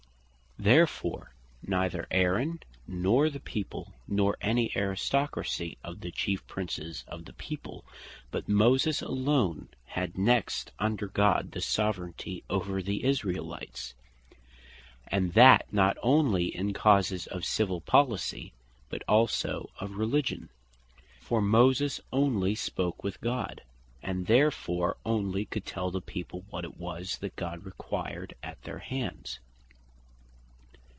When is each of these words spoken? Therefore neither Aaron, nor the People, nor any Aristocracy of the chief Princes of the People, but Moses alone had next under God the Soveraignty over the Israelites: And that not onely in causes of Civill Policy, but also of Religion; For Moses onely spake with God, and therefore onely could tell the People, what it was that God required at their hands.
Therefore 0.59 1.33
neither 1.65 2.05
Aaron, 2.11 2.59
nor 2.87 3.31
the 3.31 3.39
People, 3.39 3.93
nor 4.07 4.37
any 4.41 4.71
Aristocracy 4.75 5.79
of 5.83 6.01
the 6.01 6.11
chief 6.11 6.45
Princes 6.45 7.03
of 7.07 7.25
the 7.25 7.33
People, 7.33 7.83
but 8.29 8.47
Moses 8.47 9.01
alone 9.01 9.69
had 9.85 10.19
next 10.19 10.71
under 10.77 11.07
God 11.07 11.53
the 11.53 11.61
Soveraignty 11.61 12.43
over 12.47 12.83
the 12.83 13.03
Israelites: 13.05 13.95
And 15.07 15.33
that 15.33 15.65
not 15.73 15.97
onely 16.03 16.55
in 16.55 16.73
causes 16.73 17.25
of 17.25 17.43
Civill 17.43 17.81
Policy, 17.81 18.53
but 18.87 19.01
also 19.07 19.71
of 19.79 19.93
Religion; 19.97 20.49
For 21.19 21.41
Moses 21.41 22.01
onely 22.13 22.53
spake 22.53 23.03
with 23.03 23.19
God, 23.19 23.63
and 24.03 24.27
therefore 24.27 24.97
onely 25.07 25.43
could 25.45 25.65
tell 25.65 25.89
the 25.89 26.01
People, 26.01 26.45
what 26.51 26.65
it 26.65 26.77
was 26.77 27.17
that 27.17 27.35
God 27.35 27.65
required 27.65 28.35
at 28.43 28.61
their 28.61 28.79
hands. 28.79 29.39